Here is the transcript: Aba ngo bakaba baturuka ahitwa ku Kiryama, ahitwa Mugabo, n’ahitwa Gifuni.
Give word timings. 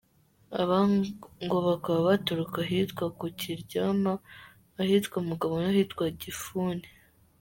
Aba 0.61 0.79
ngo 1.43 1.57
bakaba 1.67 1.99
baturuka 2.09 2.57
ahitwa 2.65 3.05
ku 3.17 3.25
Kiryama, 3.39 4.13
ahitwa 4.81 5.17
Mugabo, 5.29 5.53
n’ahitwa 5.63 6.03
Gifuni. 6.21 6.87